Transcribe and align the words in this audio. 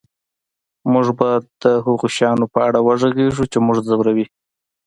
موږ 0.91 1.07
به 1.17 1.29
د 1.61 1.63
هغو 1.85 2.07
شیانو 2.15 2.45
په 2.53 2.59
اړه 2.67 2.79
وغږیږو 2.87 3.43
چې 3.51 3.57
موږ 3.65 3.77
ځوروي 3.87 4.25